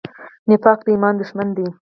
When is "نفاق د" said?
0.49-0.87